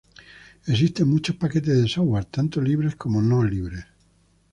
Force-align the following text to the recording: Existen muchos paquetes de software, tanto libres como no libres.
Existen 0.65 1.07
muchos 1.09 1.35
paquetes 1.35 1.79
de 1.79 1.87
software, 1.87 2.25
tanto 2.25 2.59
libres 2.59 2.95
como 2.95 3.21
no 3.21 3.43
libres. 3.43 3.85